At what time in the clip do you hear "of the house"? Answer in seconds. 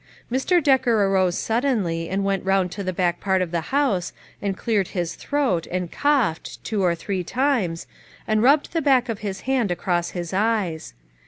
3.39-4.13